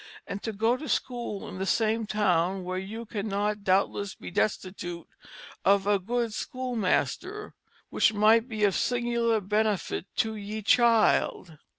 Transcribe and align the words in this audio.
And 0.25 0.41
to 0.41 0.51
goe 0.51 0.77
to 0.77 0.89
school 0.89 1.47
in 1.47 1.59
the 1.59 1.65
same 1.67 2.07
town, 2.07 2.63
where 2.63 2.79
you 2.79 3.05
cannot 3.05 3.63
doubtless 3.63 4.15
be 4.15 4.31
destitute 4.31 5.07
of 5.63 5.85
a 5.85 5.99
good 5.99 6.33
schoolmaster, 6.33 7.53
which 7.91 8.11
might 8.11 8.49
be 8.49 8.63
of 8.63 8.73
singular 8.73 9.39
benefit 9.39 10.07
to 10.15 10.35
ye 10.35 10.63
child." 10.63 11.59